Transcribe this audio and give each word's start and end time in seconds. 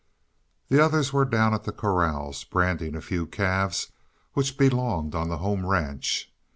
The 0.69 0.83
others 0.83 1.13
were 1.13 1.25
down 1.25 1.53
at 1.53 1.65
the 1.65 1.71
corrals, 1.71 2.43
branding 2.43 2.95
a 2.95 3.01
few 3.01 3.27
calves 3.27 3.91
which 4.33 4.57
belonged 4.57 5.13
on 5.13 5.29
the 5.29 5.37
home 5.37 5.63
ranch. 5.63 6.33